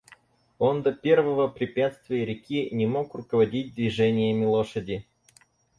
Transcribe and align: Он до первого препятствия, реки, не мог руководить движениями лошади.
Он 0.57 0.81
до 0.81 0.93
первого 0.93 1.47
препятствия, 1.47 2.25
реки, 2.25 2.69
не 2.71 2.87
мог 2.87 3.13
руководить 3.13 3.75
движениями 3.75 4.45
лошади. 4.45 5.05